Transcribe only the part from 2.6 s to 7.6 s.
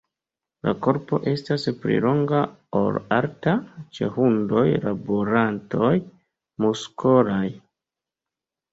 ol alta, ĉe hundoj laborantoj muskolaj.